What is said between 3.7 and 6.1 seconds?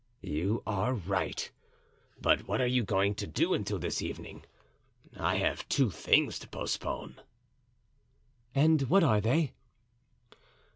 this evening? I have two